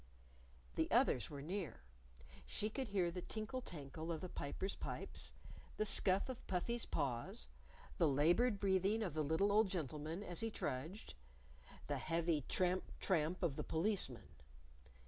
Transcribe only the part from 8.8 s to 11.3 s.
of the little old gentleman as he trudged,